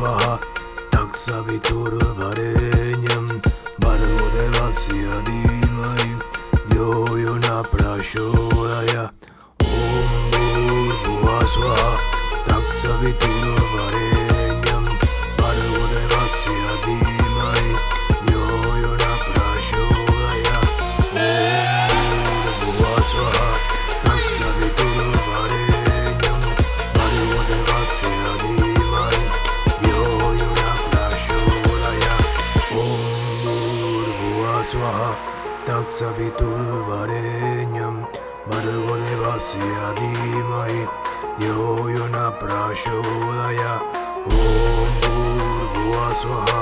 [0.00, 0.40] svaha
[0.90, 3.28] Tak savitur varenjam
[3.78, 5.16] Barvo devasya
[6.74, 9.12] Yo yo na prashodaya
[9.60, 11.92] Om Bhur Bhuva Swaha,
[12.48, 13.99] Tak savitur varenjam
[34.70, 34.98] भूर्भुवः स्वः
[35.66, 36.46] तत्सवितुर्वरेण्यं
[38.50, 40.82] भर्गदेवस्य धीमहि
[41.44, 43.62] यो यो न प्रचोदय
[44.30, 44.38] ॐ
[45.02, 46.52] भूर्भुवः स्वः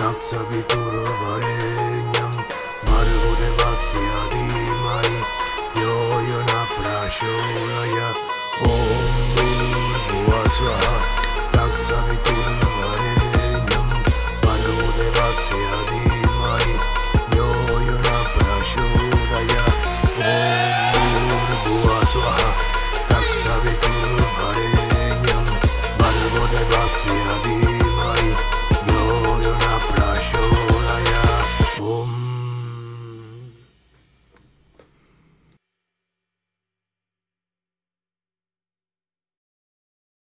[0.00, 1.77] तत्सवितुर्वरेण्यं